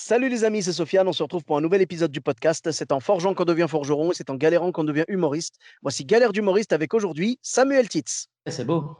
[0.00, 1.08] Salut les amis, c'est Sofiane.
[1.08, 2.70] On se retrouve pour un nouvel épisode du podcast.
[2.70, 5.56] C'est en forgeant qu'on devient forgeron et c'est en galérant qu'on devient humoriste.
[5.82, 8.28] Voici Galère d'humoriste avec aujourd'hui Samuel Titz.
[8.46, 8.96] C'est beau.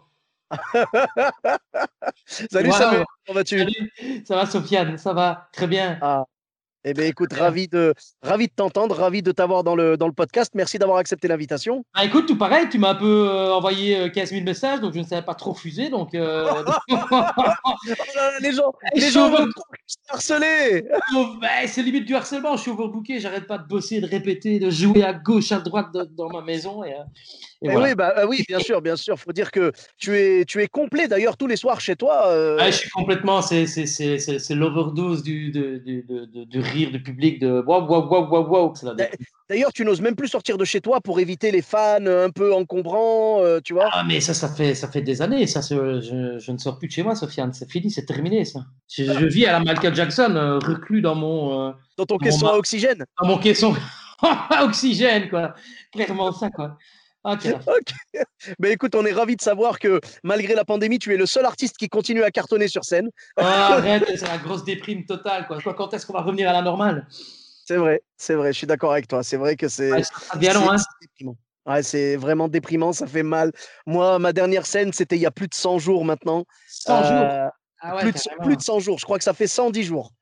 [2.26, 2.74] Salut Wow.
[2.74, 3.58] Samuel, comment vas-tu?
[3.60, 6.00] Salut, ça va Sofiane, ça va très bien.
[6.02, 6.24] Ah.
[6.90, 7.92] Eh bien écoute, ravi de,
[8.22, 10.52] ravi de t'entendre, ravi de t'avoir dans le, dans le podcast.
[10.54, 11.84] Merci d'avoir accepté l'invitation.
[11.92, 14.94] Ah, écoute, tout pareil, tu m'as un peu euh, envoyé euh, 15 000 messages, donc
[14.94, 15.90] je ne savais pas trop refuser.
[15.90, 16.48] Donc, euh,
[16.88, 17.74] Oh
[18.40, 19.50] les gens, les gens te
[20.08, 20.84] harceler.
[21.40, 22.56] ben, c'est limite du harcèlement.
[22.56, 25.92] Je suis overbooké, j'arrête pas de bosser, de répéter, de jouer à gauche, à droite
[25.92, 26.84] de- dans ma maison.
[26.84, 27.02] Et, euh,
[27.60, 27.88] et Eh voilà.
[27.88, 29.18] oui, bah, euh, oui, bien sûr, bien sûr.
[29.18, 32.28] faut dire que tu es, tu es complet d'ailleurs tous les soirs chez toi.
[32.28, 33.66] euh, Ah, je suis complètement, c'est
[34.50, 38.74] l'overdose du, du, de- du rire du public, de waouh, waouh, waouh, waouh, waouh.
[39.48, 42.30] D'ailleurs, tu n'oses même plus sortir de chez toi pour éviter les fans euh, un
[42.30, 43.88] peu encombrants, euh, tu vois.
[43.92, 45.46] Ah, mais ça, ça fait, ça fait des années.
[45.46, 46.00] Ça, je,
[46.38, 47.52] je ne sors plus de chez moi, Sofiane.
[47.54, 48.60] C'est fini, c'est terminé, ça.
[48.88, 52.52] Je, je vis à la Michael Jackson, euh, reclus dans mon, Dans ton caisson bah.
[52.52, 53.04] à oxygène.
[53.20, 53.74] dans mon caisson
[54.20, 55.54] à oxygène, quoi.
[55.92, 56.76] Clairement ça, quoi.
[57.66, 58.22] Ok.
[58.58, 61.44] Mais écoute, on est ravis de savoir que malgré la pandémie, tu es le seul
[61.44, 63.10] artiste qui continue à cartonner sur scène.
[63.36, 65.58] Ah, arrête, c'est la grosse déprime totale, quoi.
[65.74, 67.06] Quand est-ce qu'on va revenir à la normale?
[67.66, 69.22] C'est vrai, c'est vrai, je suis d'accord avec toi.
[69.22, 70.02] C'est vrai que c'est Ouais,
[70.34, 70.76] devient long, hein.
[71.02, 71.36] déprimant.
[71.66, 73.52] Ouais, c'est vraiment déprimant, ça fait mal.
[73.86, 76.44] Moi, ma dernière scène, c'était il y a plus de 100 jours maintenant.
[76.68, 77.12] 100 jours?
[77.12, 77.48] Euh,
[77.80, 80.12] Ah ouais, plus, de, plus de 100 jours, je crois que ça fait 110 jours.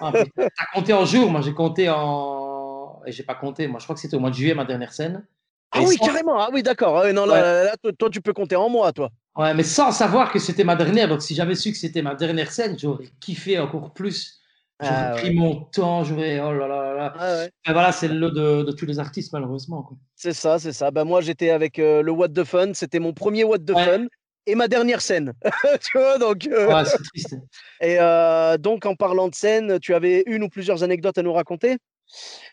[0.00, 0.10] Ah.
[0.36, 3.00] T'as compté en jours, moi j'ai compté en.
[3.06, 4.92] Et j'ai pas compté, moi je crois que c'était au mois de juillet ma dernière
[4.92, 5.24] scène.
[5.72, 6.38] Ah Et oui, sans- carrément.
[6.40, 6.98] Ah oui, d'accord.
[6.98, 7.40] Ah non, là, Ouais.
[7.42, 9.10] là, là, toi, toi, tu peux compter en mois, toi.
[9.36, 11.08] Ouais, mais sans savoir que c'était ma dernière.
[11.08, 14.40] Donc si j'avais su que c'était ma dernière scène, j'aurais kiffé encore plus.
[14.80, 15.34] J'aurais Ah pris ouais.
[15.34, 16.40] mon temps, j'aurais.
[16.40, 17.14] Oh là là là là.
[17.18, 17.50] Ah ouais.
[17.68, 19.90] Et voilà, c'est le lot de, de tous les artistes, malheureusement.
[20.14, 20.90] C'est ça, c'est ça.
[20.90, 22.72] Bah, moi, j'étais avec euh, le What the Fun.
[22.74, 23.72] C'était mon premier What the.
[23.72, 24.06] Fun
[24.46, 25.32] et ma dernière scène.
[25.82, 26.46] tu vois, donc.
[26.46, 27.36] euh, Ouais, c'est triste.
[27.82, 31.32] Et euh, donc, en parlant de scène, tu avais une ou plusieurs anecdotes à nous
[31.32, 31.76] raconter?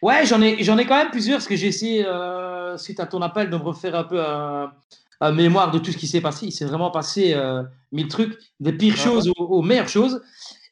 [0.01, 3.05] Ouais, j'en ai, j'en ai quand même plusieurs parce que j'ai essayé, euh, suite à
[3.05, 4.73] ton appel, de me refaire un peu un,
[5.21, 6.47] un mémoire de tout ce qui s'est passé.
[6.47, 10.21] Il s'est vraiment passé euh, mille trucs, des pires Ah choses aux, aux meilleures choses.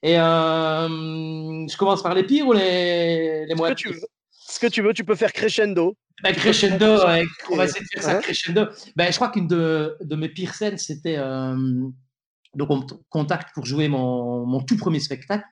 [0.04, 0.88] Et euh,
[1.68, 3.98] je commence par les pires ou les, les Ce moins que tu pires?
[3.98, 4.08] veux.
[4.32, 5.96] Ce que tu veux, tu peux faire crescendo.
[6.24, 8.66] Ben, crescendo, ouais, on va essayer de faire ça crescendo.
[8.96, 11.16] Ben, je crois qu'une de, de mes pires scènes, c'était.
[11.18, 11.56] euh,
[12.54, 15.46] donc, on me contacte pour jouer mon, mon tout premier spectacle.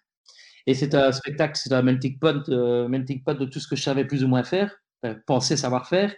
[0.67, 3.75] Et c'est un spectacle, c'est un melting pot, euh, melting pot de tout ce que
[3.75, 6.13] je savais plus ou moins faire, enfin, penser savoir faire.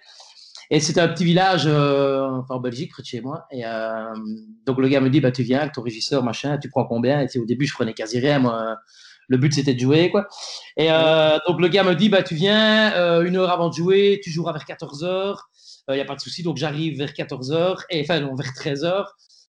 [0.69, 3.45] Et c'était un petit village euh, en Belgique, près de chez moi.
[3.51, 4.13] Et euh,
[4.65, 7.21] donc, le gars me dit bah, Tu viens avec ton régisseur, machin, tu prends combien?
[7.21, 8.39] Et au début, je prenais quasi rien.
[8.39, 8.77] Moi,
[9.31, 10.11] le but, c'était de jouer.
[10.11, 10.27] quoi.
[10.77, 13.73] Et euh, donc, le gars me dit bah, Tu viens euh, une heure avant de
[13.73, 15.37] jouer, tu joueras vers 14h.
[15.89, 16.43] Il n'y a pas de souci.
[16.43, 19.05] Donc, j'arrive vers 14h, et enfin, vers 13h.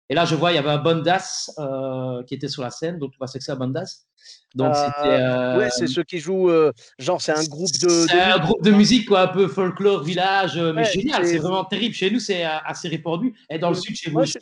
[0.10, 3.00] Et là, je vois, il y avait un Bondas euh, qui était sur la scène.
[3.00, 4.06] Donc, tu ce que c'est un Bondas
[4.54, 5.08] Donc, Euh, c'était.
[5.22, 6.50] euh, Ouais, c'est ceux qui jouent.
[6.50, 7.88] euh, genre, c'est un groupe de.
[7.90, 11.26] c'est de- un groupe de musique, quoi, un peu folklore, village, euh, mais Ouais, génial,
[11.26, 11.96] c'est- vraiment terrible.
[11.96, 13.34] Chez nous, c'est euh, assez répandu.
[13.50, 14.38] Et dans le sud, chez vous Ouais, aussi.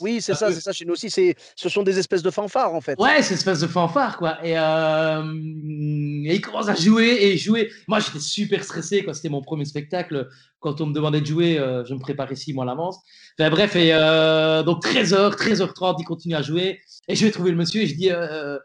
[0.00, 0.72] Oui, c'est ça, c'est ça.
[0.72, 2.98] Chez nous aussi, c'est, ce sont des espèces de fanfares en fait.
[2.98, 4.38] Ouais, c'est une espèce de fanfare, quoi.
[4.42, 5.22] Et, euh,
[6.24, 7.70] et il commence à jouer et jouer.
[7.86, 9.12] Moi, j'étais super stressé, quoi.
[9.12, 10.26] C'était mon premier spectacle.
[10.58, 12.98] Quand on me demandait de jouer, euh, je me préparais six mois à l'avance.
[13.38, 16.80] Enfin, bref, et euh, donc 13h, 13h30, il continue à jouer.
[17.08, 18.58] Et je vais trouver le monsieur et je dis, euh,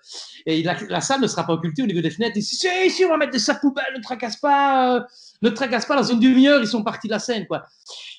[0.45, 2.33] et la, la salle ne sera pas occultée au niveau des fenêtres.
[2.33, 2.55] Dit, si,
[2.89, 5.01] si, on va mettre des sacs poubelles, ne tracasse pas, euh,
[5.41, 7.65] ne tracasse pas, dans une demi-heure, ils sont partis de la scène, quoi.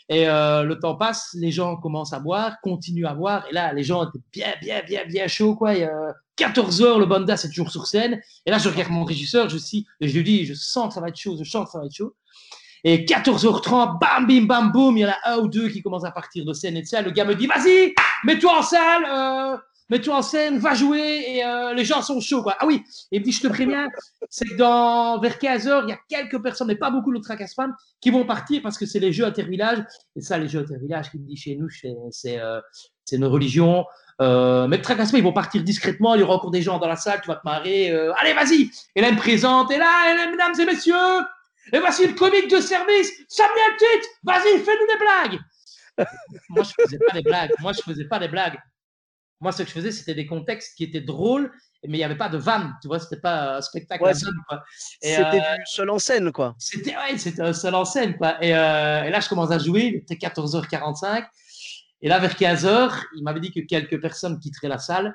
[0.09, 3.73] Et euh, le temps passe, les gens commencent à boire, continuent à boire, et là,
[3.73, 5.75] les gens étaient bien, bien, bien, bien chauds, quoi.
[5.75, 8.21] Et, euh, 14 heures, le Banda, c'est toujours sur scène.
[8.45, 11.01] Et là, je regarde mon régisseur, je, suis, je lui dis, je sens que ça
[11.01, 12.15] va être chaud, je sens que ça va être chaud.
[12.85, 16.05] Et 14h30, bam, bim, bam, boum, il y en a un ou deux qui commencent
[16.05, 17.03] à partir de scène et de ça.
[17.03, 19.57] Le gars me dit, vas-y, mets-toi en salle, euh,
[19.91, 22.57] mets-toi en scène, va jouer, et euh, les gens sont chauds, quoi.
[22.59, 23.89] Ah oui, et dit, je te préviens,
[24.29, 27.75] c'est que dans, vers 15h, il y a quelques personnes, mais pas beaucoup de tracasse-femmes,
[28.01, 29.85] qui vont partir parce que c'est les jeux intervillages.
[30.17, 32.61] Et ça, les jeux intervillages, qui me dit chez nous, c'est, euh,
[33.05, 33.85] c'est une religion.
[34.23, 36.15] Euh, mais tracasse ils vont partir discrètement.
[36.15, 37.91] Il y aura encore des gens dans la salle, tu vas te marrer.
[37.91, 38.71] euh, allez, vas-y.
[38.95, 39.71] Et là, me présente.
[39.71, 40.95] Et là, et là, mesdames et messieurs,
[41.73, 44.09] et voici le comique de service, Samuel Tit.
[44.23, 45.41] Vas-y, fais-nous des blagues.
[46.49, 47.51] Moi, je faisais pas des blagues.
[47.61, 48.59] Moi, je faisais pas des blagues.
[49.41, 51.53] Moi, ce que je faisais, c'était des contextes qui étaient drôles,
[51.85, 54.15] mais il n'y avait pas de vanne, tu vois, c'était pas un spectacle Ouais,
[55.01, 56.55] C'était euh, du seul en scène, quoi.
[56.59, 58.43] c'était ouais, c'était un seul en scène, quoi.
[58.43, 61.27] Et, euh, et là, je commence à jouer, il était 14h45.
[62.03, 65.15] Et là, vers 15h, il m'avait dit que quelques personnes quitteraient la salle.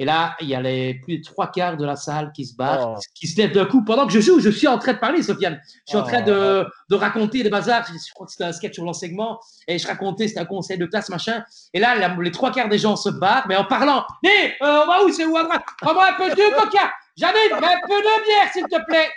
[0.00, 2.56] Et là, il y a les plus de trois quarts de la salle qui se
[2.56, 3.00] barrent, Oh.
[3.14, 3.84] qui se lèvent d'un coup.
[3.84, 5.60] Pendant que je joue, je suis en train de parler, Sofiane.
[5.86, 7.86] Je suis en train de, de raconter des bazars.
[7.86, 9.38] Je crois que c'était un sketch sur l'enseignement.
[9.68, 11.44] Et je racontais, c'était un conseil de classe, machin.
[11.74, 14.06] Et là, la- les trois quarts des gens se barrent, mais en parlant.
[14.24, 15.12] Hé, euh, on va où?
[15.12, 15.62] C'est où à droite?
[15.82, 16.90] Prends-moi un peu de coca.
[17.18, 19.10] Janine, mets un peu de bière, s'il te plaît.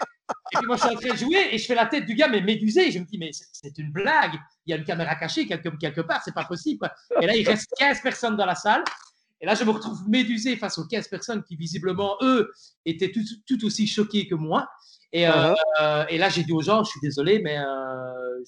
[0.53, 2.15] Et puis moi, je suis en train de jouer et je fais la tête du
[2.15, 2.91] gars, mais médusé.
[2.91, 4.33] Je me dis, mais c'est- c'est une blague.
[4.65, 6.79] Il y a une caméra cachée quelque, quelque part, c'est pas possible.
[6.79, 6.91] quoi.
[7.21, 8.83] Et là, il reste 15 personnes dans la salle.
[9.43, 12.49] Et là, je me retrouve médusé face aux 15 personnes qui, visiblement, eux,
[12.85, 14.69] étaient tout, tout aussi choqués que moi.
[15.11, 15.55] Et, euh, Uh-huh.
[15.81, 17.63] euh, et là, j'ai dit aux gens, je suis désolé, mais euh,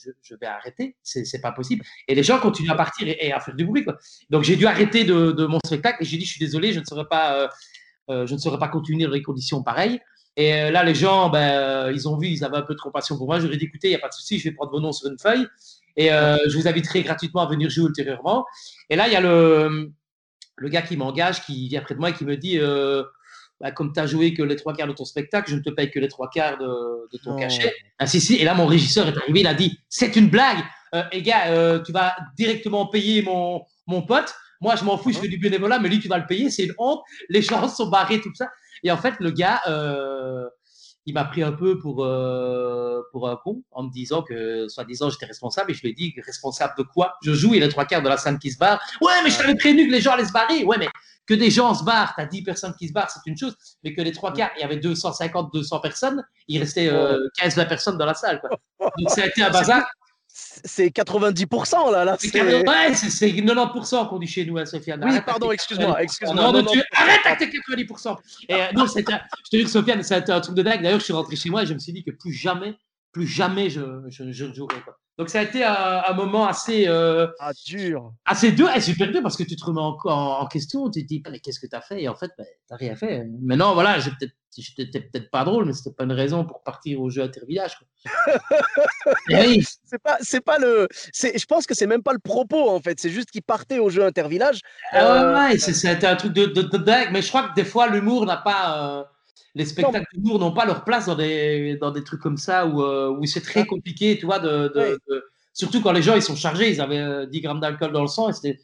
[0.01, 0.95] je, je vais arrêter.
[1.03, 1.83] C'est pas possible.
[2.07, 3.83] Et les gens continuent à partir et, et à faire du bruit.
[3.83, 3.97] Quoi.
[4.29, 6.79] Donc, j'ai dû arrêter de, de mon spectacle et j'ai dit, je suis désolé, je
[6.79, 7.49] ne saurais pas,
[8.07, 9.99] je ne saurais pas continuer dans des conditions pareilles.
[10.37, 13.27] Et là, les gens, ben, ils ont vu, ils avaient un peu de compassion pour
[13.27, 13.41] moi.
[13.41, 15.11] J'aurais dit, écoutez, il n'y a pas de souci, je vais prendre vos noms sur
[15.11, 15.45] une feuille
[15.97, 18.45] et je vous inviterai gratuitement à venir jouer ultérieurement.
[18.89, 19.91] Et là, il y a le,
[20.57, 23.03] le gars qui m'engage, qui vient près de moi et qui me dit, euh,
[23.59, 25.69] bah, comme tu as joué que les trois quarts de ton spectacle, je ne te
[25.69, 26.65] paye que les trois quarts de,
[27.11, 27.37] de ton Non.
[27.39, 27.73] cachet.
[27.99, 28.35] Ah, si, si.
[28.35, 30.59] Et là, mon régisseur est arrivé, il a dit, c'est une blague.
[30.93, 34.33] Euh, et gars, euh, tu vas directement payer mon, mon pote.
[34.61, 36.63] Moi, je m'en fous, je fais du bénévolat, mais lui, tu vas le payer, c'est
[36.63, 37.01] une honte.
[37.29, 38.49] Les gens sont barrés, tout ça.
[38.83, 40.45] Et en fait, le gars, euh,
[41.05, 45.09] il m'a pris un peu pour, euh, pour un con en me disant que, soi-disant,
[45.09, 45.71] j'étais responsable.
[45.71, 47.15] Et je lui ai dit, responsable de quoi?
[47.21, 48.81] Je joue, il y a trois quarts de la scène qui se barre.
[49.01, 50.63] Ouais, mais je t'avais prévenu que les gens allaient se barrer.
[50.63, 50.87] Ouais, mais
[51.27, 53.55] que des gens se barrent, tu as 10 personnes qui se barrent, c'est une chose.
[53.83, 57.55] Mais que les trois quarts, il y avait 250, 200 personnes, il restait euh, 15,
[57.55, 58.39] 20 personnes dans la salle.
[58.41, 58.51] Quoi.
[58.79, 59.83] Donc ça a été un bazar.
[60.37, 62.03] C'est 90% là.
[62.03, 65.01] là C'est c'est- carré- Ouais, c'est c'est 90% qu'on dit chez nous, hein, Sofiane.
[65.01, 66.03] Oui, Arrête pardon, excuse-moi, 90%.
[66.03, 66.83] excuse-moi, Non, non, non, tu-.
[66.91, 68.17] Arrête avec tes 90%.
[68.49, 70.81] Et, euh, non, je te dis que Sofiane, c'était un truc de dingue.
[70.81, 72.75] D'ailleurs, je suis rentré chez moi et je me suis dit que plus jamais,
[73.13, 73.79] plus jamais je,
[74.09, 74.75] je, je ne jouerai.
[74.81, 74.97] Quoi.
[75.17, 78.11] Donc ça a été un, un moment assez, euh, Ah, dur.
[78.25, 81.03] assez dur et super dur parce que tu te remets en, en- en question, tu
[81.03, 82.01] te dis, mais qu'est-ce que tu as fait?
[82.03, 83.23] Et en fait, tu n'as rien fait.
[83.41, 84.27] Maintenant, voilà, j'étais
[84.85, 87.23] peut-être pas drôle, mais c'était pas une raison pour partir au jeu.
[89.29, 90.87] Et oui, C'est pas, c'est pas le.
[91.13, 92.99] Je pense que c'est même pas le propos en fait.
[92.99, 94.59] C'est juste qu'il partait au jeu intervillage.
[94.91, 97.09] Ah Euh, ouais, c'est- c'était un truc de, de, de dingue.
[97.11, 99.11] Mais je crois que des fois, l'humour n'a pas.
[99.55, 102.65] Euh, les spectacles d'humour n'ont pas leur place dans des, dans des trucs comme ça
[102.65, 104.39] où, euh, où c'est très compliqué, tu vois.
[104.39, 104.99] De, de-
[105.53, 108.07] surtout quand les gens ils sont chargés, ils avaient euh, 10 grammes d'alcool dans le
[108.07, 108.59] sang et c'était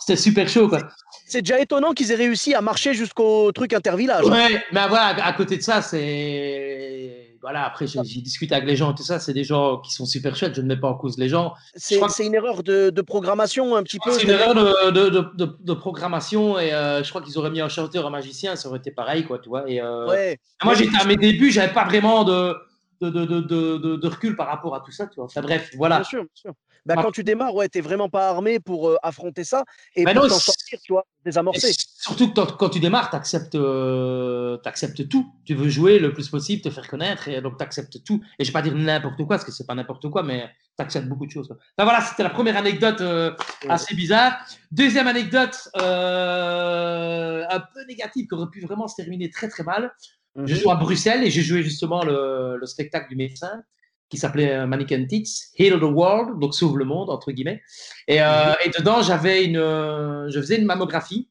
[0.00, 0.68] c'était super chaud.
[0.68, 0.80] Quoi.
[1.28, 4.24] C'est déjà étonnant qu'ils aient réussi à marcher jusqu'au truc intervillage.
[4.24, 7.36] Ouais, mais voilà, à côté de ça, c'est.
[7.42, 10.04] Voilà, après, j'ai discuté avec les gens et tout ça, c'est des gens qui sont
[10.06, 11.54] super chouettes, je ne mets pas en cause les gens.
[11.76, 14.10] C'est que- une erreur de, de programmation un petit peu.
[14.12, 18.10] C'est une erreur de, programmation et euh, je crois qu'ils auraient mis un chanteur, un
[18.10, 19.68] magicien, ça aurait été pareil, quoi, tu vois.
[19.70, 20.38] Et, euh, Ouais.
[20.64, 22.56] Moi, j'étais à mes débuts, j'avais pas vraiment de-
[23.00, 25.26] de recul par rapport à tout ça, tu vois.
[25.26, 25.96] Enfin, bref, voilà.
[25.98, 26.52] Bien sûr, bien sûr.
[26.86, 27.02] Bah, Ah.
[27.02, 29.64] quand tu démarres, ouais, t'es vraiment pas armé pour euh, affronter ça
[29.96, 31.72] et Bah pour t'en sortir, tu vois, désamorcer.
[31.98, 35.26] surtout que quand, tu démarres, tu acceptes, tout.
[35.44, 38.22] Tu veux jouer le plus possible, te faire connaître, et donc tu acceptes tout.
[38.38, 40.48] Et je vais pas dire n'importe quoi, parce que c'est pas n'importe quoi, mais
[40.78, 41.48] tu acceptes beaucoup de choses.
[41.48, 41.56] quoi.
[41.76, 43.32] Enfin, voilà, c'était la première anecdote euh,
[43.64, 43.70] Ouais.
[43.70, 44.36] assez bizarre.
[44.70, 49.92] Deuxième anecdote, euh, un peu négative, qui aurait pu vraiment se terminer très très mal.
[50.36, 50.60] Je Mhm.
[50.60, 53.62] joue à Bruxelles et j'ai joué justement le, le spectacle du médecin
[54.08, 57.62] qui s'appelait euh, Mannequin Tits, Heal the World, donc sauve le monde, entre guillemets.
[58.06, 61.28] Et, euh, et dedans, j'avais une, euh, je faisais une mammographie,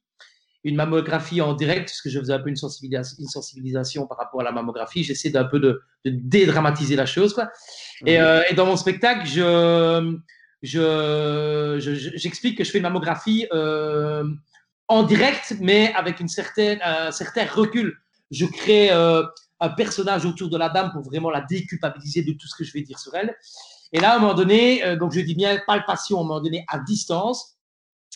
[0.65, 4.17] une mammographie en direct, parce que je faisais un peu une sensibilisation, une sensibilisation par
[4.17, 5.03] rapport à la mammographie.
[5.03, 7.49] J'essaie d'un peu de, de dédramatiser la chose, quoi.
[8.05, 10.17] Et, euh, et dans mon spectacle, je,
[10.63, 13.47] je, je- je- j'explique que je fais une mammographie
[14.87, 17.95] en direct, mais avec une certaine, un certain recul.
[18.31, 18.89] Je crée
[19.59, 22.73] un personnage autour de la dame pour vraiment la déculpabiliser de tout ce que je
[22.73, 23.35] vais dire sur elle.
[23.93, 26.41] Et là, à un moment donné, euh, donc je dis bien palpation, à un moment
[26.41, 27.57] donné, à distance.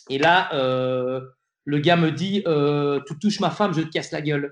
[0.10, 1.22] Et là, euh,
[1.65, 4.50] le gars me dit euh, Tu touches ma femme, je te casse la gueule.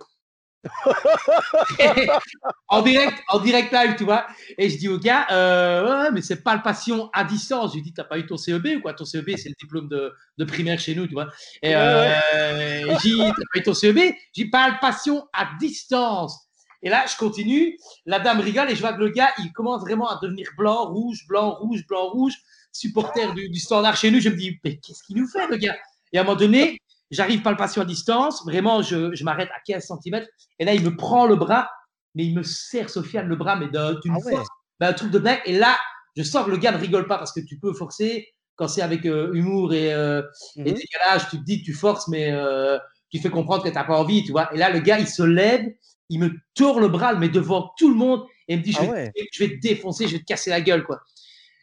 [2.68, 4.28] en direct, en direct live, tu vois.
[4.58, 7.72] Et je dis au gars, euh, ouais, mais c'est palpation à distance.
[7.72, 8.94] Je lui dis, t'as pas eu ton CEB ou quoi?
[8.94, 11.28] Ton CEB, c'est le diplôme de, de primaire chez nous, tu vois.
[11.62, 16.47] Et euh, je dis, t'as pas eu ton CEB Je dis, palpation à distance.
[16.84, 17.78] Et là, je continue.
[18.06, 20.86] La dame rigole et je vois que le gars, il commence vraiment à devenir blanc,
[20.92, 22.34] rouge, blanc, rouge, blanc, rouge.
[22.72, 24.20] Supporter du, du standard chez nous.
[24.20, 25.76] Je me dis, mais qu'est-ce qu'il nous fait, le gars?
[26.14, 26.80] Et à un moment donné,
[27.10, 28.44] j'arrive palpation à distance.
[28.46, 30.26] Vraiment, je, je m'arrête à 15 cm.
[30.60, 31.70] Et là, il me prend le bras,
[32.14, 34.36] mais il me serre, Sofiane, le bras, mais d'un- d'une Ah ouais.
[34.36, 34.48] force,
[34.80, 35.40] ben, un truc de dingue.
[35.46, 35.76] Et là,
[36.16, 38.82] je sens que le gars ne rigole pas parce que tu peux forcer quand c'est
[38.82, 40.22] avec euh, humour et, euh,
[40.64, 40.78] et Mhm.
[40.78, 41.30] décalage.
[41.30, 42.78] Tu te dis tu forces, mais euh,
[43.10, 44.54] tu fais comprendre que tu n'as pas envie, tu vois.
[44.54, 45.66] Et là, le gars, il se lève,
[46.10, 48.78] il me tourne le bras, mais devant tout le monde, et il me dit, je
[48.80, 49.12] Ah vais, ouais.
[49.16, 51.02] te- je vais te défoncer, je vais te casser la gueule, quoi.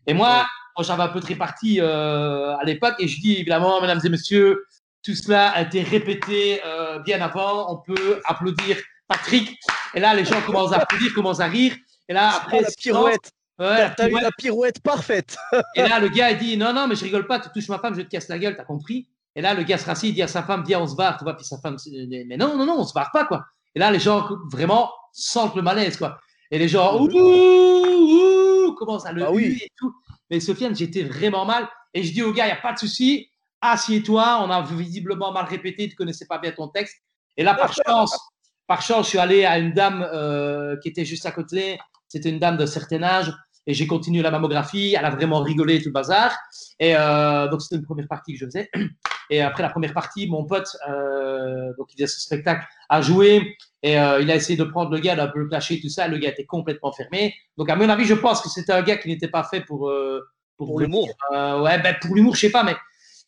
[0.07, 0.47] Et moi,
[0.81, 4.65] j'avais un peu de répartie euh, à l'époque, et je dis, évidemment, mesdames et messieurs,
[5.03, 8.77] tout cela a été répété euh, bien avant, on peut applaudir
[9.09, 9.57] Patrick.
[9.95, 11.75] Et là, les gens commencent à applaudir, commencent à rire.
[12.09, 13.31] Et là, après, la pirouette.
[13.59, 15.37] Ouais, T'as eu la pirouette parfaite.
[15.77, 17.79] Et là, le gars, il dit Non, non, mais je rigole pas, tu touches ma
[17.79, 20.15] femme, je te casse la gueule, t'as compris Et là, le gars se rassit, il
[20.15, 21.37] dit à sa femme Viens, on se barre, tu vois.
[21.37, 21.77] Puis sa femme,
[22.27, 23.45] mais non, non, non, on se barre pas, quoi.
[23.75, 26.19] Et là, les gens, vraiment, sentent le malaise, quoi.
[26.51, 29.45] Et les gens, ouh, ouh, ouh, commencent à le Bah oui.
[29.45, 29.93] huer et tout.
[30.31, 31.69] Mais Sofiane, j'étais vraiment mal.
[31.93, 33.29] Et je dis au gars Il n'y a pas de souci,
[33.61, 36.97] assieds-toi, on a visiblement mal répété, tu connaissais pas bien ton texte.
[37.37, 38.17] Et là, par chance,
[38.67, 41.79] par chance, je suis allé à une dame euh, qui était juste à côté.
[42.09, 43.33] C'était une dame d'un certain âge.
[43.67, 44.95] Et j'ai continué la mammographie.
[44.97, 46.37] Elle a vraiment rigolé tout le bazar.
[46.79, 48.71] Et euh, donc, c'était une première partie que je faisais.
[49.31, 53.57] Et après la première partie, mon pote, euh, donc il faisait ce spectacle, a joué.
[53.83, 56.09] Et euh, il a essayé de prendre le gars, d'un peu le clasher, tout ça.
[56.09, 57.35] Le gars était complètement fermé.
[57.57, 59.89] Donc, à mon avis, je pense que c'était un gars qui n'était pas fait pour.
[59.89, 60.21] euh,
[60.57, 61.09] Pour l'humour.
[61.35, 62.77] euh, ouais, ben, pour l'humour, je sais pas, mais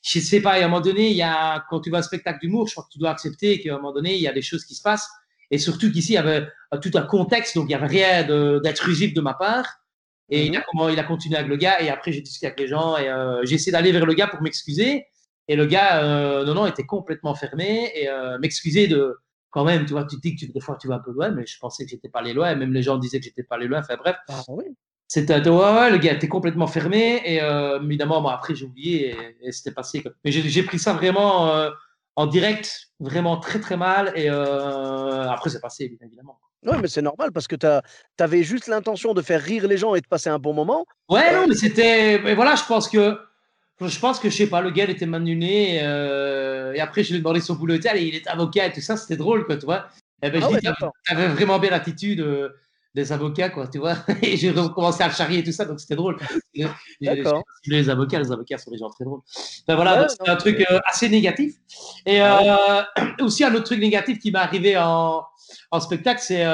[0.02, 0.58] je sais pas.
[0.58, 2.68] Et à un moment donné, il y a, quand tu vas à un spectacle d'humour,
[2.68, 4.64] je crois que tu dois accepter qu'à un moment donné, il y a des choses
[4.64, 5.08] qui se passent.
[5.50, 6.46] Et surtout qu'ici, il y avait
[6.80, 8.22] tout un contexte, donc il n'y avait rien
[8.60, 9.66] d'intrusif de ma part.
[10.28, 12.58] Et il, a, comment, il a continué avec le gars, et après j'ai discuté avec
[12.60, 15.06] les gens, et euh, j'ai essayé d'aller vers le gars pour m'excuser.
[15.48, 19.16] Et le gars, euh, non, non, était complètement fermé, et euh, m'excuser de.
[19.50, 21.12] Quand même, tu vois, tu te dis que tu- des fois tu vas un peu
[21.12, 23.24] loin, mais je pensais que j'étais pas allé loin, et même les gens disaient que
[23.24, 23.78] j'étais pas allé loin.
[23.80, 24.64] Enfin bref, Ah oui.
[25.08, 29.10] c'était ouais, ouais, le gars était complètement fermé et euh, évidemment moi après j'ai oublié
[29.10, 30.10] et, et c'était passé quoi.
[30.24, 31.70] mais j'ai pris ça vraiment euh,
[32.16, 36.88] en direct vraiment très très mal et euh, après c'est passé bien évidemment Ouais, mais
[36.88, 37.66] c'est normal parce que tu
[38.22, 40.84] avais juste l'intention de faire rire les gens et de passer un bon moment.
[41.08, 43.16] ouais non mais c'était mais voilà je pense que
[43.80, 47.10] je pense que je sais pas le gars il était manuné euh, et après je
[47.10, 49.56] lui ai demandé son boulot et il est avocat et tout ça c'était drôle quoi
[49.56, 49.88] tu vois.
[50.22, 50.68] Et ben Ah je ouais, dis
[51.06, 52.48] t'avais vraiment bien l'attitude euh,
[52.94, 53.96] des avocats quoi tu vois.
[54.22, 56.16] Et j'ai recommencé à le charrier et tout ça donc c'était drôle.
[57.02, 57.42] D'accord.
[57.66, 59.20] les avocats les avocats sont des gens très drôles.
[59.68, 61.56] Ben voilà Ouais, non, un truc euh, assez négatif.
[62.06, 62.82] Et euh,
[63.20, 65.22] aussi un autre truc négatif qui m'est arrivé en,
[65.70, 66.46] en spectacle c'est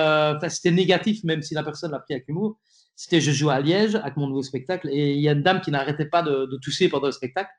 [0.49, 2.59] c'était négatif même si la personne l'a pris avec humour
[2.97, 5.61] c'était je jouais à Liège avec mon nouveau spectacle et il y a une dame
[5.61, 7.51] qui n'arrêtait pas de, de tousser pendant le spectacle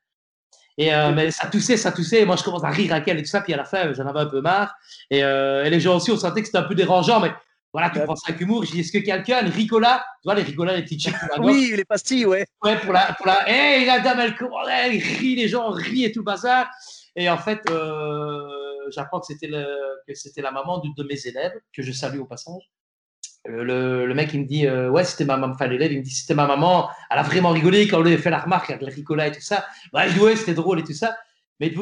[0.77, 2.21] et euh, mais ça toussait, ça toussait.
[2.21, 3.41] Et moi, je commence à rire avec elle et tout ça.
[3.41, 4.75] Puis à la fin, j'en avais un peu marre.
[5.09, 7.19] Et, euh, et les gens aussi, on sentait que c'était un peu dérangeant.
[7.19, 7.31] Mais
[7.71, 8.65] voilà, tu prends ça avec humour.
[8.65, 11.29] Je dis, est-ce que quelqu'un, une Ricola, tu vois, les Ricolas, les petites chips pour
[11.37, 12.45] la Oui, les pastilles, ouais.
[12.63, 14.35] ouais, pour la, pour la, hey, la dame, elle,
[14.71, 16.67] elle rit, les gens rient et tout le bazar.
[17.15, 18.47] Et en fait, euh,
[18.89, 19.65] j'apprends que c'était le,
[20.07, 22.71] que c'était la maman d'une de mes élèves, que je salue au passage.
[23.47, 26.03] Euh, Le, mec, il me dit, euh, ouais, c'était ma maman, enfin, l'élève, il me
[26.03, 28.69] dit, c'était ma maman, elle a vraiment rigolé quand on lui a fait la remarque
[28.69, 29.65] avec le Ricola et tout ça.
[29.93, 31.15] Ouais, je dis, ouais, c'était drôle et tout ça.
[31.59, 31.77] Mais il,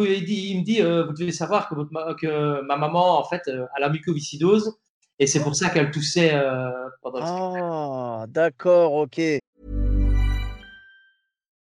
[0.59, 4.77] me dit, euh, vous devez savoir que, ma- maman, en fait, euh, a mucoviscidose.
[5.19, 6.31] Et c'est pour ça qu'elle toussait
[7.03, 9.21] pendant le Ah, d'accord, ok.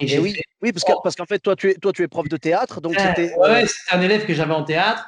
[0.00, 1.92] Et Et j'ai oui, fait- oui parce que- parce qu'en fait, toi tu, es, toi,
[1.92, 3.34] tu es prof de théâtre, donc Ouais, c'était.
[3.36, 5.06] ouais, un élève que j'avais en théâtre.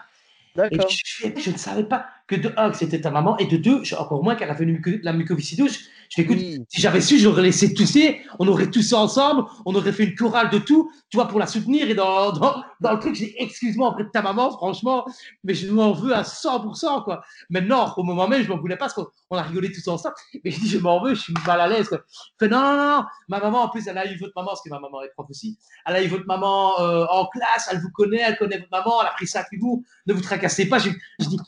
[0.71, 3.57] Et je, je ne savais pas que de un, que c'était ta maman, et de
[3.57, 5.79] deux, encore moins qu'elle avait une la mucoviscidose.
[6.09, 6.63] Je, fais, écoute, Oui.
[6.69, 10.51] si j'avais su, j'aurais laissé tousser, on aurait toussé ensemble, on aurait fait une chorale
[10.51, 11.89] de tout, tu vois, pour la soutenir.
[11.89, 15.07] Et dans, dans, dans le truc, j'ai excuse-moi auprès de ta maman, franchement,
[15.43, 17.23] mais je m'en veux à 100%, quoi.
[17.49, 20.15] Maintenant, au moment même, je m'en voulais pas parce qu'on on a rigolé tous ensemble.
[20.45, 22.01] Mais je dis, je m'en veux, je suis mal à l'aise, quoi.
[22.09, 24.63] Je fais, non, non, non, ma maman, en plus, elle a eu votre maman, parce
[24.63, 25.59] que ma maman est prof aussi.
[25.87, 29.01] Elle a eu votre maman euh, en classe, elle vous connaît, elle connaît votre maman,
[29.01, 30.79] elle a pris ça avec vous, ne vous tracassez pas.
[30.79, 31.39] Je, je dis,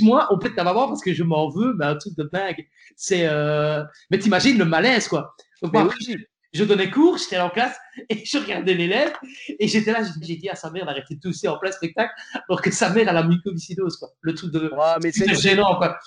[0.00, 2.66] excuse-moi auprès de ta maman parce que je m'en veux, mais un truc de dingue.
[2.96, 3.84] C'est, euh...
[4.10, 5.34] mais t'imagines le malaise, quoi.
[5.62, 6.12] Donc, moi, je,
[6.52, 7.76] je donnais cours, j'étais en classe
[8.08, 9.12] et je regardais l'élève
[9.58, 12.12] et j'étais là, j'ai- dit à sa mère d'arrêter de tousser en plein spectacle
[12.48, 14.08] alors que sa mère a la mucoviscidose, quoi.
[14.22, 15.98] Le truc de, Ouais, mais c'est gênant, quoi.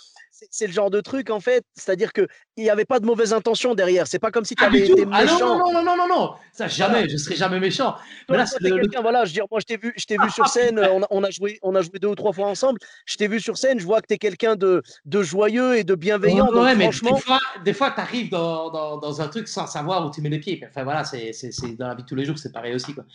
[0.50, 3.76] C'est le genre de truc, en fait, c'est-à-dire qu'il n'y avait pas de mauvaise intention
[3.76, 4.08] derrière.
[4.08, 5.40] C'est pas comme si tu avais été ah méchant.
[5.40, 7.96] non, non, non, non, non, non, ça jamais, je serai jamais méchant.
[8.30, 10.48] Mais là, quelqu'un, voilà, je veux dire, moi, je t'ai vu, je t'ai vu sur
[10.48, 12.80] scène, on a, on a, joué, on a joué deux ou trois fois ensemble.
[13.06, 15.84] Je t'ai vu sur scène, je vois que tu es quelqu'un de, de joyeux et
[15.84, 16.52] de bienveillant.
[16.52, 17.20] donc, franchement...
[17.64, 20.40] des fois, tu arrives dans, dans, dans, un truc sans savoir où tu mets les
[20.40, 20.64] pieds.
[20.68, 21.32] Enfin, voilà, c'est
[21.78, 22.94] dans la vie de tous les jours, c'est pareil aussi.
[22.94, 23.06] Quoi.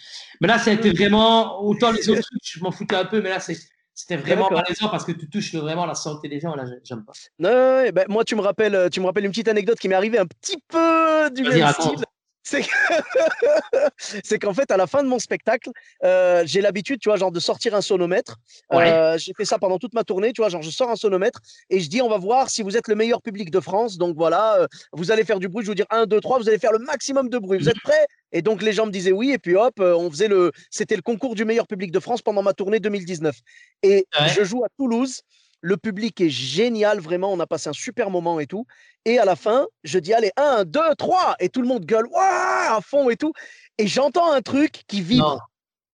[0.40, 3.20] Mais là, ça a été vraiment, autant les autres trucs, je m'en foutais un peu,
[3.20, 3.56] mais là, c'est
[3.99, 6.55] c'était vraiment malaisant parce que tu touches vraiment la santé des gens.
[6.55, 7.12] Là, j'aime pas.
[7.40, 10.19] Non, ben, moi, tu me rappelles, tu me rappelles une petite anecdote qui m'est arrivée
[10.21, 12.05] un petit peu du même style.
[13.99, 15.71] c'est qu'en fait, à la fin de mon spectacle,
[16.05, 18.37] euh, j'ai l'habitude, tu vois, genre de sortir un sonomètre.
[18.73, 21.40] Euh, j'ai fait ça pendant toute ma tournée, tu vois, genre je sors un sonomètre
[21.71, 23.99] et je dis, on va voir si vous êtes le meilleur public de France.
[23.99, 25.64] Donc voilà, euh, vous allez faire du bruit.
[25.64, 27.59] Je vous dire 1, 2, 3, vous allez faire le maximum de bruit.
[27.59, 28.07] Vous êtes prêts?
[28.33, 30.52] Et donc les gens me disaient oui, et puis hop, on faisait le.
[30.71, 33.35] C'était le concours du meilleur public de France pendant ma tournée 2019.
[33.83, 35.23] Et je joue à Toulouse.
[35.61, 37.33] Le public est génial, vraiment.
[37.33, 38.67] On a passé un super moment et tout.
[39.05, 41.37] Et à la fin, je dis allez, 1, 2, 3.
[41.41, 43.33] Et tout le monde gueule à fond et tout.
[43.79, 45.49] Et j'entends un truc qui vibre.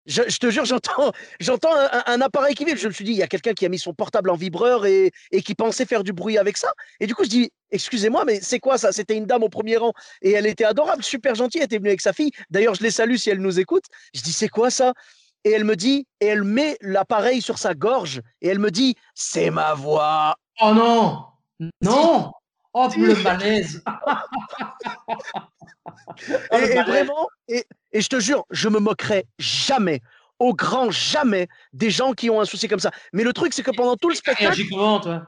[0.08, 2.80] Je, te jure, j'entends, j'entends un, appareil qui vibre.
[2.80, 4.88] Je me suis dit, il y a quelqu'un qui a mis son portable en vibreur
[4.88, 6.74] et, et, qui pensait faire du bruit avec ça.
[7.00, 8.92] Et du coup, je dis, excusez-moi, mais c'est quoi ça?
[8.92, 11.62] C'était une dame au premier rang et elle était adorable, super gentille.
[11.62, 12.32] Elle était venue avec sa fille.
[12.50, 13.86] D'ailleurs, je les salue si elle nous écoute.
[14.16, 14.94] Je dis, c'est quoi ça?
[15.44, 18.96] Et elle me dit, et elle met l'appareil sur sa gorge, et elle me dit,
[19.16, 20.36] c'est ma voix.
[20.62, 21.26] Oh non.
[21.82, 22.32] Non.
[22.74, 23.84] Oh, le malaise.
[26.52, 30.02] Et, vraiment, et, je te jure, je me moquerai jamais,
[30.40, 32.92] au grand jamais, des gens qui ont un souci comme ça.
[33.14, 34.62] Mais le truc, c'est que pendant tout le spectacle.
[34.70, 35.24] Comment, toi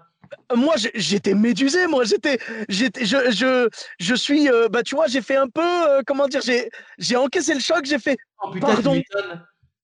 [0.55, 5.21] moi j'étais médusé moi j'étais j'étais je, je, je suis euh, bah tu vois j'ai
[5.21, 8.99] fait un peu euh, comment dire j'ai j'ai encaissé le choc j'ai fait oh, pardon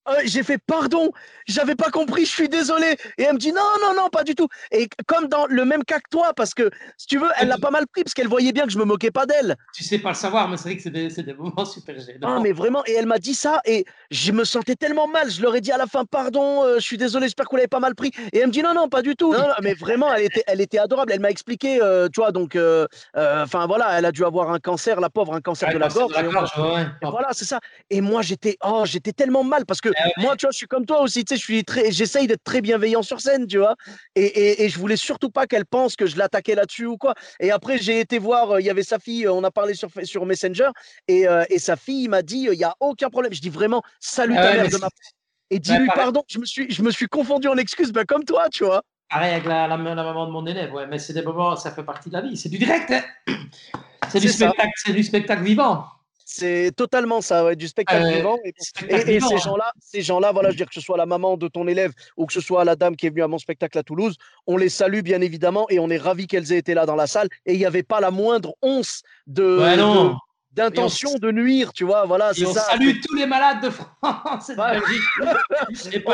[0.09, 1.11] euh, j'ai fait pardon,
[1.47, 2.97] j'avais pas compris, je suis désolé.
[3.17, 4.47] Et elle me dit non, non, non, pas du tout.
[4.71, 7.57] Et comme dans le même cas que toi, parce que si tu veux, elle l'a
[7.57, 9.55] pas mal pris parce qu'elle voyait bien que je me moquais pas d'elle.
[9.73, 12.35] Tu sais pas le savoir, mais c'est vrai que c'est des, des, moments super gênants.
[12.35, 15.29] Non, mais vraiment, et elle m'a dit ça et je me sentais tellement mal.
[15.29, 17.57] Je leur ai dit à la fin pardon, euh, je suis désolé, j'espère que vous
[17.57, 18.11] l'avez pas mal pris.
[18.33, 19.33] Et elle me dit non, non, pas du tout.
[19.33, 21.11] Non, mais vraiment, elle était, elle était adorable.
[21.13, 22.57] Elle m'a expliqué, euh, tu vois, donc,
[23.15, 26.13] enfin voilà, elle a dû avoir un cancer, la pauvre, un cancer de la gorge.
[27.01, 27.59] Voilà, c'est ça.
[27.89, 30.85] Et moi, j'étais, oh, j'étais tellement mal parce que moi, tu vois, je suis comme
[30.85, 33.75] toi aussi, tu sais, je suis très, j'essaye d'être très bienveillant sur scène, tu vois,
[34.15, 37.13] et, et, et je voulais surtout pas qu'elle pense que je l'attaquais là-dessus ou quoi.
[37.39, 39.73] Et après, j'ai été voir, euh, il y avait sa fille, euh, on a parlé
[39.73, 40.69] sur, sur Messenger,
[41.07, 43.33] et, euh, et sa fille m'a dit, il y a aucun problème.
[43.33, 44.87] Je dis vraiment, salut ah ta mère de ma
[45.51, 46.23] et dis-lui pardon.
[46.27, 48.83] Je me suis, je me suis confondu en excuses, ben, comme toi, tu vois.
[49.09, 51.83] Pareil avec la, la, maman de mon élève, ouais, mais c'est des moments, ça fait
[51.83, 53.01] partie de la vie, c'est du direct, hein
[54.09, 55.85] c'est du spectacle, c'est du spectacle vivant.
[56.31, 58.37] C'est totalement ça, ouais, du spectacle euh, vivant.
[58.45, 58.53] Et,
[59.15, 61.47] et, ces gens-là, ces gens-là, voilà, je veux dire que ce soit la maman de
[61.47, 63.81] ton élève ou que ce soit la dame qui est venue à mon spectacle à
[63.81, 64.15] Toulouse,
[64.45, 67.07] on les salue bien évidemment et on est ravis qu'elles aient été là dans la
[67.07, 67.29] salle.
[67.47, 70.11] Et il n'y avait pas la moindre once de, de,
[70.59, 72.05] d'intention de nuire, tu vois.
[72.05, 72.65] Voilà, c'est ça.
[72.67, 73.89] On salue tous les malades de France.
[74.05, 74.39] on,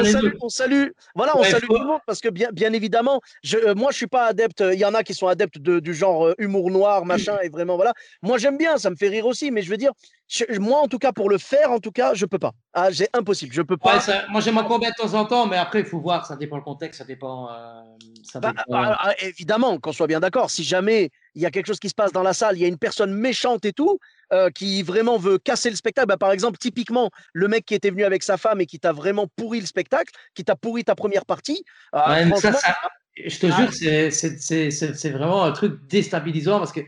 [0.03, 3.57] salue, on, salue, voilà, on salue tout le monde parce que bien, bien évidemment, je,
[3.57, 4.63] euh, moi je suis pas adepte.
[4.73, 7.49] Il y en a qui sont adeptes de, du genre euh, humour noir, machin, et
[7.49, 7.93] vraiment voilà.
[8.21, 9.91] Moi j'aime bien, ça me fait rire aussi, mais je veux dire,
[10.59, 12.51] moi en tout cas pour le faire, en tout cas, je peux pas.
[12.73, 13.99] Ah, j'ai impossible, je peux pas.
[14.29, 16.57] moi j'aime encore bien de temps en temps, mais après il faut voir, ça dépend
[16.57, 17.49] le contexte, ça dépend.
[17.49, 17.81] Euh,
[18.23, 20.49] ça bah, bah, ah, évidemment, qu'on soit bien d'accord.
[20.49, 22.65] Si jamais il y a quelque chose qui se passe dans la salle, il y
[22.65, 23.99] a une personne méchante et tout,
[24.33, 26.07] euh, qui vraiment veut casser le spectacle.
[26.07, 28.93] Bah, par exemple, typiquement, le mec qui était venu avec sa femme et qui t'a
[28.93, 31.63] vraiment pourri le spectacle, qui t'a pourri ta première partie.
[31.93, 32.31] Euh,
[33.23, 36.81] je te jure, c'est vraiment un truc déstabilisant parce que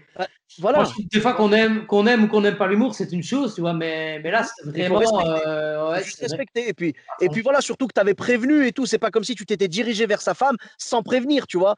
[0.59, 0.85] voilà.
[1.11, 3.61] des fois qu'on aime, qu'on aime ou qu'on n'aime pas l'humour, c'est une chose, tu
[3.61, 5.01] vois, mais, mais là, c'est vraiment.
[5.25, 6.69] Euh, respecter.
[6.69, 8.85] Et puis, et puis voilà, surtout que tu avais prévenu et tout.
[8.85, 11.75] C'est pas comme si tu t'étais dirigé vers sa femme sans prévenir, tu vois.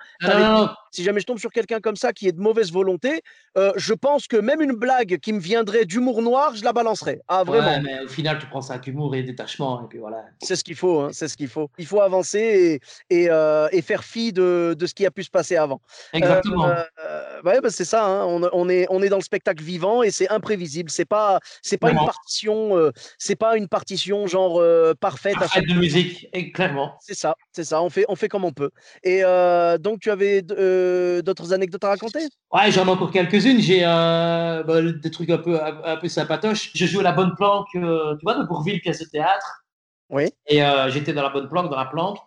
[0.91, 3.21] Si jamais je tombe sur quelqu'un comme ça qui est de mauvaise volonté,
[3.57, 7.21] euh, je pense que même une blague qui me viendrait d'humour noir, je la balancerais.
[7.27, 7.81] Ah, vraiment.
[7.81, 9.83] mais au final, tu prends ça avec humour et détachement.
[9.83, 10.25] Et puis voilà.
[10.41, 11.69] C'est ce qu'il faut, hein, c'est ce qu'il faut.
[11.77, 12.79] Il faut avancer
[13.09, 15.81] et, et, euh, et faire fi de, de, ce qui a pu se passer avant.
[16.13, 16.67] Exactement.
[17.43, 18.05] ouais, bah, c'est ça.
[18.05, 18.25] Hein.
[18.25, 20.89] On, on est, on est dans le spectacle vivant et c'est imprévisible.
[20.89, 25.35] C'est pas, c'est pas une partition, euh, c'est pas une partition genre euh, parfaite.
[25.35, 26.95] Parfaite de musique, et clairement.
[26.99, 27.81] C'est ça, c'est ça.
[27.81, 28.71] On fait, on fait comme on peut.
[29.03, 32.27] Et euh, donc, tu avais d'autres anecdotes à raconter?
[32.51, 33.61] Ouais, j'en ai encore quelques-unes.
[33.61, 36.71] J'ai bah, des trucs un peu, un, peu sympatoches.
[36.73, 39.63] Je joue à la bonne planque, tu vois, de Bourville, pièce de théâtre.
[40.09, 40.25] Oui.
[40.47, 42.17] Et j'étais dans la bonne planque, dans la planque.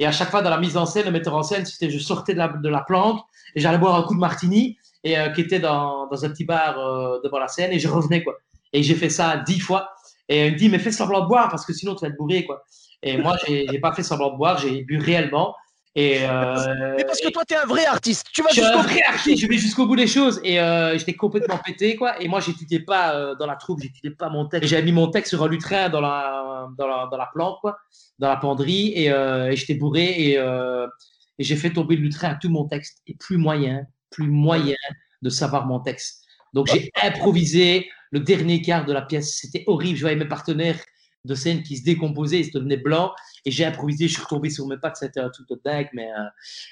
[0.00, 1.98] Et à chaque fois, dans la mise en scène, le metteur en scène, c'était je
[1.98, 3.20] sortais de la, de la planque
[3.54, 6.44] et j'allais boire un coup de martini et euh, qui était dans, dans, un petit
[6.44, 8.36] bar euh, devant la scène et je revenais quoi.
[8.72, 9.90] Et j'ai fait ça dix fois.
[10.28, 12.16] Et elle me dit mais fais semblant de boire parce que sinon tu vas te
[12.16, 12.64] bourrer quoi.
[13.02, 15.54] Et moi j'ai pas fait semblant de boire, j'ai bu réellement.
[15.96, 18.28] Et euh, mais parce que toi, tu es un vrai artiste.
[18.32, 20.40] Tu vas un vrai artiste, je vais jusqu'au bout des choses.
[20.44, 22.20] Et euh, j'étais complètement pété, quoi.
[22.22, 24.68] Et moi, j'étudiais pas euh, dans la troupe, j'étudiais pas mon texte.
[24.70, 27.76] J'avais mis mon texte sur un lutrin dans la, dans la, dans la plante, quoi,
[28.20, 28.92] dans la penderie.
[28.94, 30.04] Et, et j'étais bourré.
[30.04, 32.98] Et, et j'ai fait tomber le lutrin à tout mon texte.
[33.08, 34.76] Et plus moyen, plus moyen
[35.22, 36.24] de savoir mon texte.
[36.52, 39.36] Donc, j'ai improvisé le dernier quart de la pièce.
[39.40, 39.96] C'était horrible.
[39.96, 40.78] Je voyais mes partenaires
[41.24, 43.12] de scène qui se décomposaient, ils se devenaient blancs.
[43.44, 45.88] Et j'ai improvisé, je suis retombé sur mes pattes, c'était un truc de dingue.
[45.92, 46.24] Mais, euh,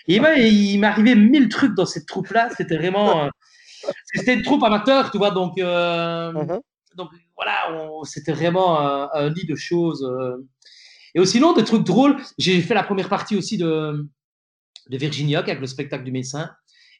[0.06, 2.50] Et ben, il m'arrivait mille trucs dans cette troupe-là.
[2.56, 3.24] C'était vraiment.
[3.24, 3.28] Euh,
[4.14, 5.30] c'était une troupe amateur, tu vois.
[5.30, 6.60] Donc, euh, uh-huh.
[6.96, 7.70] donc voilà,
[8.04, 8.80] c'était vraiment
[9.14, 10.06] un, lit de choses.
[11.14, 12.16] Et aussi, sinon, des trucs drôles.
[12.38, 14.08] J'ai fait la première partie aussi de,
[14.88, 16.50] de Virginia avec le spectacle du médecin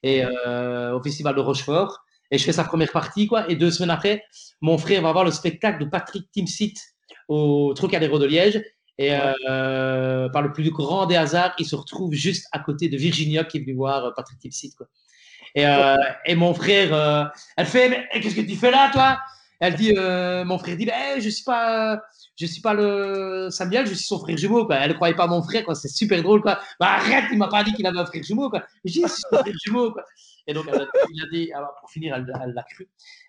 [0.03, 2.05] et au festival de Rochefort.
[2.31, 3.51] Et je fais sa première partie, quoi.
[3.51, 4.23] Et deux semaines après,
[4.61, 6.75] mon frère va voir le spectacle de Patrick Timsit
[7.29, 8.63] au Trocadéro de Liège.
[8.99, 12.97] Et euh, par le plus grand des hasards, il se retrouve juste à côté de
[12.97, 14.75] Virginia qui est venue voir euh, Patrick Tipsit.
[14.77, 14.89] Quoi.
[15.55, 19.19] Et, euh, et, mon frère, elle fait Mais qu'est-ce que tu fais là, toi?
[19.61, 22.01] Elle dit Mon frère dit ben, Je ne suis, pas,
[22.37, 24.67] je suis pas le Samuel, je suis son frère jumeau.
[24.67, 24.77] Quoi.
[24.77, 25.75] Elle ne croyait pas mon frère, quoi.
[25.75, 26.43] c'est super drôle.
[26.43, 26.59] Quoi.
[26.79, 28.51] Bah, arrête, il m'a pas dit qu'il avait un frère jumeau.
[28.51, 28.63] Quoi.
[28.85, 29.93] Je dis suis son frère jumeau.
[29.93, 30.05] Quoi.
[30.47, 32.89] Et donc, elle a, dit, ah, pour finir, elle l'a cru.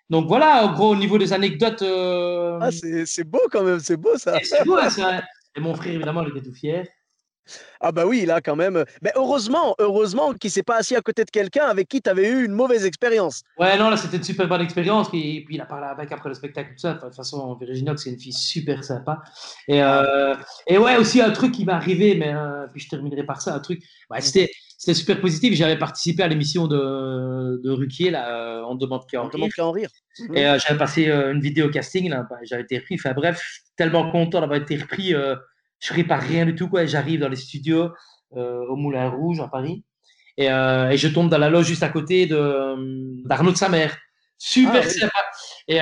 [0.10, 1.84] Donc voilà, en gros, au niveau des anecdotes.
[1.84, 4.39] Ah, c'est beau quand même, c'est beau ça.
[4.44, 5.22] C'est beau, hein, ça.
[5.56, 6.88] Et mon frère, évidemment, il était tout fier.
[7.82, 8.84] Ah bah oui, là quand même.
[9.02, 12.30] Mais heureusement, heureusement qu'il s'est pas assis à côté de quelqu'un avec qui tu avais
[12.30, 13.44] eu une mauvaise expérience.
[13.58, 15.08] Ouais, non, là c'était une super bonne expérience.
[15.14, 16.94] Et puis il a parlé avec après le spectacle, tout ça.
[16.94, 19.22] De toute façon, Virginie c'est une fille super sympa.
[19.68, 20.36] Et, euh,
[20.68, 23.56] et ouais, aussi un truc qui m'est arrivé, mais euh, puis je terminerai par ça,
[23.56, 23.82] un truc.
[24.10, 25.54] Ouais, c'était c'était super positif.
[25.56, 29.90] J'avais participé à l'émission de, de Ruquier, là, euh, On demande qu'à en, en, rire.
[30.34, 32.96] Et euh, j'avais passé euh, une vidéo casting, là, bah, j'avais été repris.
[32.96, 33.44] Enfin bref,
[33.76, 35.14] tellement content d'avoir été repris.
[35.80, 36.86] Je répare rien du tout, quoi.
[36.86, 37.89] J'arrive dans les studios
[38.32, 39.84] au Moulin Rouge, à Paris.
[40.38, 43.98] Et, et, je tombe dans la loge juste à côté d'Arnaud de, sa mère.
[44.38, 45.26] Super ah, sympa.
[45.68, 45.80] Et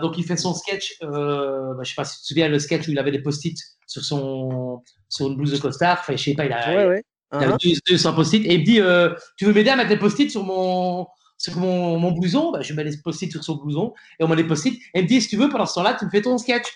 [0.00, 0.96] donc, il fait son sketch.
[1.02, 3.22] Euh, bah, je sais pas si tu te souviens, le sketch où il avait des
[3.22, 5.98] post-it sur, son, sur une blouse de costard.
[6.00, 7.02] Enfin, je sais pas, il a, ouais, ouais.
[7.34, 8.14] Il uh -huh.
[8.14, 11.06] post-it et il me dit euh, Tu veux m'aider à mettre les post-it sur mon,
[11.38, 12.52] sur mon, mon blouson?
[12.52, 14.74] Bah, Je mets les post-it sur son blouson et on met les post-it.
[14.94, 16.68] Et il me dit Si tu veux, pendant ce temps-là, tu me fais ton sketch.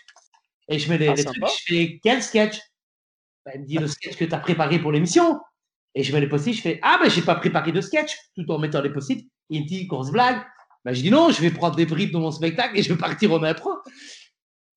[0.68, 1.36] Et je mets les, ah, trucs.
[1.36, 2.58] Je fais Quel sketch?
[3.44, 5.40] Bah, Il me dit Le sketch que tu as préparé pour l'émission.
[5.94, 6.54] Et je mets les post-it.
[6.54, 9.28] Je fais Ah, ben, j'ai pas préparé de sketch tout en mettant les post-it.
[9.50, 10.42] Il me dit Grosse blague.
[10.84, 12.98] Bah, je dis Non, je vais prendre des bribes dans mon spectacle et je vais
[12.98, 13.70] partir au pro.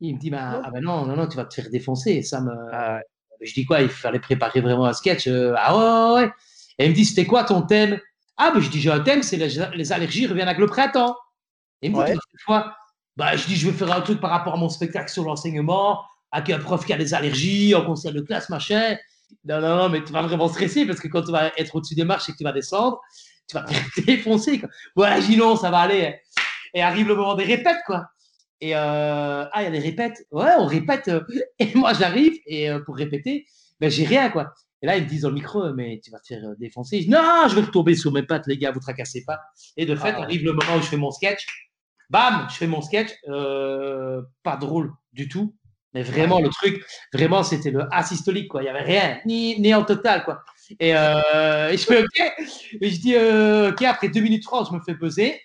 [0.02, 2.22] Il me dit bah, Ah, ben non, non, non, tu vas te faire défoncer.
[2.22, 2.52] Ça me.
[2.72, 3.02] Ah,
[3.42, 5.28] je dis quoi Il fallait préparer vraiment un sketch.
[5.28, 6.32] Euh, ah ouais, ouais.
[6.78, 8.00] Et il me dit, c'était quoi ton thème?
[8.38, 11.16] Ah, ben je dis, j'ai un thème, c'est les, allergies reviennent avec le printemps.
[11.82, 12.74] Et il me dit, quoi
[13.20, 16.02] bah, Je dis, je veux faire un truc par rapport à mon spectacle sur l'enseignement,
[16.32, 18.96] avec un prof qui a des allergies, en conseil de classe, machin.
[19.44, 21.96] Non, non, non, mais tu vas vraiment stresser parce que quand tu vas être au-dessus
[21.96, 23.00] des marches et que tu vas descendre,
[23.48, 24.60] tu vas te défoncer.
[24.60, 24.70] Quoi.
[24.96, 26.20] Ouais, dis non, ça va aller.
[26.74, 28.08] Et arrive le moment des répètes, quoi.
[28.62, 30.26] Et euh, ah, il y a des répètes.
[30.32, 31.10] Ouais, on répète.
[31.10, 31.22] Euh,
[31.60, 33.46] et moi, j'arrive et euh, pour répéter,
[33.80, 34.54] ben j'ai rien quoi.
[34.82, 37.06] Et là, ils me disent dans le micro, mais tu vas te faire défoncer.
[37.10, 39.40] non, je vais retomber sur mes pattes, les gars, vous tracassez pas.
[39.76, 40.22] Et de fait, ah.
[40.22, 41.69] arrive le moment où je fais mon sketch.
[42.10, 43.12] Bam, je fais mon sketch.
[44.44, 45.56] pas drôle du tout.
[45.94, 48.62] Mais vraiment, le truc, vraiment, c'était le asystolique, quoi.
[48.62, 50.44] Il n'y avait rien, ni, en total, quoi.
[50.80, 52.34] Et, je fais OK.
[52.82, 55.42] Et je dis OK, après 2 minutes 30, je me fais peser.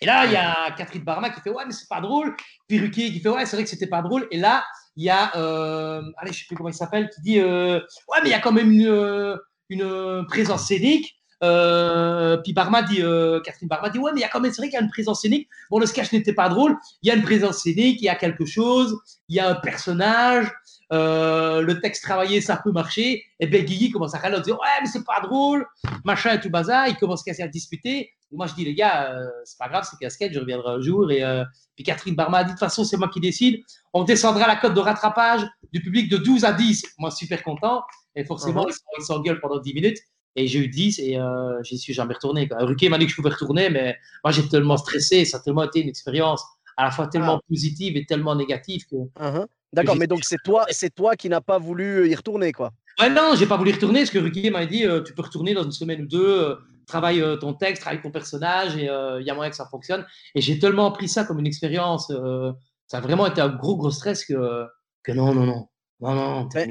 [0.00, 2.36] Et là, il y a Catherine Barma qui fait Ouais, mais c'est pas drôle.
[2.68, 4.26] Piruquier qui fait Ouais, c'est vrai que c'était pas drôle.
[4.30, 4.64] Et là,
[4.96, 8.18] il y a, euh, allez, je sais plus comment il s'appelle, qui dit euh, Ouais,
[8.22, 9.36] mais il y a quand même une, euh,
[9.68, 11.16] une présence scénique.
[11.40, 13.02] Puis Barma dit,
[13.44, 14.84] Catherine Barma dit Ouais, mais il y a quand même, c'est vrai qu'il y a
[14.84, 15.48] une présence scénique.
[15.70, 16.76] Bon, le sketch n'était pas drôle.
[17.02, 18.96] Il y a une présence scénique, il y a quelque chose,
[19.28, 20.50] il y a un personnage.
[20.90, 23.22] le texte travaillé, ça peut marcher.
[23.40, 25.66] Et ben Guigui commence à râler, dire Ouais, mais c'est pas drôle,
[26.04, 26.88] machin et tout bazar.
[26.88, 30.32] Il commence à disputer moi, je dis, les gars, euh, c'est pas grave, c'est casquette,
[30.32, 31.10] je reviendrai un jour.
[31.10, 31.44] Et euh,
[31.74, 33.62] puis Catherine Barma a dit, de toute façon, c'est moi qui décide.
[33.92, 36.94] On descendra la cote de rattrapage du public de 12 à 10.
[36.98, 37.82] Moi, super content.
[38.16, 38.78] Et forcément, uh-huh.
[38.98, 39.98] ils s'engueulent pendant 10 minutes.
[40.36, 42.48] Et j'ai eu 10 et euh, j'y suis jamais retourné.
[42.50, 45.24] Ruquier m'a dit que je pouvais retourner, mais moi, j'ai tellement stressé.
[45.24, 46.44] Ça a tellement été une expérience
[46.76, 47.46] à la fois tellement ah.
[47.48, 48.96] positive et tellement négative que.
[48.96, 49.46] Uh-huh.
[49.72, 52.70] D'accord, mais donc c'est toi, c'est toi qui n'as pas voulu y retourner, quoi.
[53.00, 55.64] Ouais, non, j'ai pas voulu retourner parce que Ruquier m'a dit tu peux retourner dans
[55.64, 59.30] une semaine ou deux travaille euh, ton texte, travaille ton personnage et euh, il y
[59.30, 60.06] a moyen que ça fonctionne.
[60.34, 62.10] Et j'ai tellement pris ça comme une expérience.
[62.10, 62.52] Euh,
[62.86, 64.66] ça a vraiment été un gros, gros stress que,
[65.02, 65.68] que non, non, non.
[66.00, 66.68] Non, non, mais,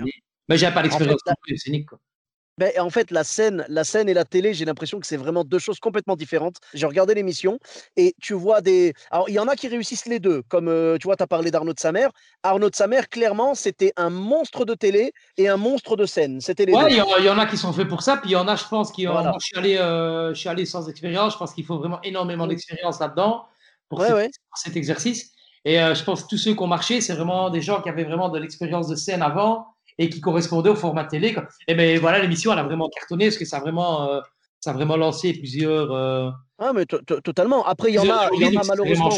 [0.47, 1.19] mais j'avais pas l'expérience
[1.56, 1.89] scénique.
[1.89, 1.99] Quoi.
[2.60, 5.44] Ben, en fait, la scène, la scène et la télé, j'ai l'impression que c'est vraiment
[5.44, 6.58] deux choses complètement différentes.
[6.76, 7.58] J'ai regardé l'émission
[7.98, 8.94] et tu vois des.
[9.10, 10.44] Alors, il y en a qui réussissent les deux.
[10.50, 12.08] Comme euh, tu vois, tu as parlé d'Arnaud de Samer.
[12.44, 16.42] Arnaud de Samer, clairement, c'était un monstre de télé et un monstre de scène.
[16.42, 16.89] C'était les Ouais, deux.
[16.92, 18.36] il y, en- il y en a qui sont faits pour ça, puis il y
[18.36, 19.13] en a, je pense, qui ont.
[19.13, 19.30] Voilà.
[19.30, 21.34] moi, je, suis allé, euh, je suis allé sans expérience.
[21.34, 22.50] Je pense qu'il faut vraiment énormément Mm.
[22.50, 23.46] d'expérience là-dedans
[23.89, 24.30] pour, Ouais, cet- ouais.
[24.50, 25.32] pour cet exercice.
[25.66, 27.89] Et euh, je pense que tous ceux qui ont marché, c'est vraiment des gens qui
[27.89, 31.34] avaient vraiment de l'expérience de scène avant et qui correspondaient au format télé.
[31.34, 31.48] quoi.
[31.68, 34.22] Et ben voilà, l'émission, elle a vraiment cartonné parce que ça a vraiment, euh,
[34.60, 35.92] ça a vraiment lancé plusieurs.
[35.92, 36.30] euh,
[36.60, 37.66] Ah, mais to- to- totalement.
[37.66, 39.10] Après, il y en a, y en a malheureusement.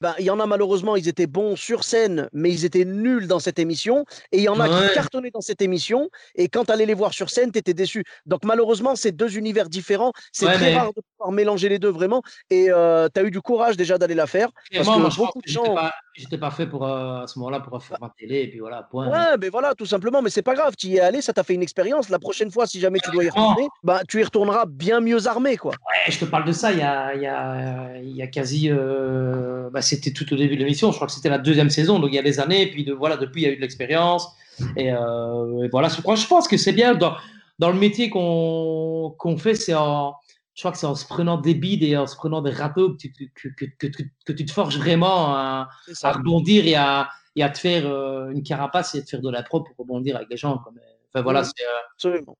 [0.00, 3.28] Ben, il y en a malheureusement, ils étaient bons sur scène, mais ils étaient nuls
[3.28, 4.04] dans cette émission.
[4.32, 4.88] Et il y en a Ouais.
[4.88, 6.10] qui cartonnaient dans cette émission.
[6.34, 8.02] Et quand tu allais les voir sur scène, tu étais déçu.
[8.26, 10.12] Donc malheureusement, c'est deux univers différents.
[10.32, 12.22] C'est Ouais, très mais- rare de pouvoir mélanger les deux vraiment.
[12.50, 14.48] Et tu as eu du courage déjà d'aller la faire.
[14.74, 15.74] Parce que moi, je pense beaucoup de gens.
[15.74, 18.58] pas, j'étais pas fait pour, euh, à ce moment-là pour un format télé, et puis
[18.58, 19.08] voilà, point.
[19.08, 20.22] Ouais, mais voilà, tout simplement.
[20.22, 20.74] Mais c'est pas grave.
[20.76, 22.08] Tu y es allé, ça t'a fait une expérience.
[22.08, 25.26] La prochaine fois, si jamais tu dois y retourner, ben, tu y retourneras bien mieux
[25.26, 25.56] armé.
[25.56, 25.72] quoi.
[25.72, 28.26] Ouais, je te parle de ça il y a, il y a, il y a
[28.26, 28.70] quasi.
[28.70, 30.90] euh, bah, c'était tout au début de l'émission.
[30.90, 32.62] Je crois que c'était la deuxième saison, donc il y a des années.
[32.62, 34.28] Et puis de, voilà, depuis, il y a eu de l'expérience.
[34.76, 37.14] Et, euh, et voilà, je pense que c'est bien dans,
[37.58, 39.54] dans le métier qu'on qu'on fait.
[39.54, 40.14] C'est en,
[40.54, 42.92] je crois que c'est en se prenant des bides et en se prenant des râteaux
[42.92, 45.68] que tu, que, que, que, que- que tu te forges vraiment à,
[46.04, 49.30] rebondir et à, et à te faire euh, une carapace et à te faire de
[49.30, 50.62] la pro pour rebondir avec les gens.
[51.08, 51.62] enfin, voilà, c'est.
[51.64, 52.36] euh, Absolument.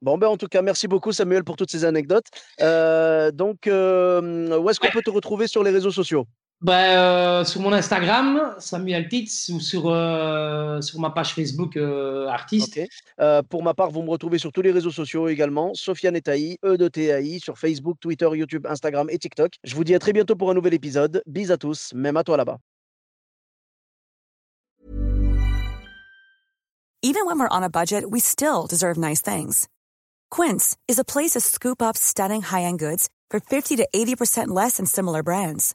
[0.00, 2.26] Bon, ben, en tout cas, merci beaucoup, Samuel, pour toutes ces anecdotes.
[2.60, 4.92] Euh, donc, où est-ce qu'on Ouais.
[4.92, 6.26] peut te retrouver sur les réseaux sociaux?
[6.62, 12.28] Ben, euh, sur mon Instagram, Samuel Titz, ou sur, euh, sur ma page Facebook euh,
[12.28, 12.78] artiste.
[13.18, 15.74] Euh, pour ma part, vous me retrouvez sur tous les réseaux sociaux également.
[15.74, 19.54] Sofiane Etaï, E de TAI, sur Facebook, Twitter, YouTube, Instagram et TikTok.
[19.64, 21.20] Je vous dis à très bientôt pour un nouvel épisode.
[21.26, 22.58] Bis à tous, même à toi là-bas.
[27.04, 29.66] Even when we're on a budget, we still deserve nice things.
[30.30, 34.76] Quince is a place to scoop up stunning high-end goods for 50 to 80% less
[34.76, 35.74] than similar brands.